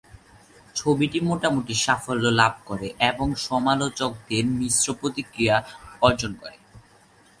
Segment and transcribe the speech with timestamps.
[0.75, 5.55] ছবিটি মোটামুটি সাফল্য লাভ করে এবং সমালোচকদের মিশ্র প্রতিক্রিয়া
[6.01, 6.57] অর্জন করে।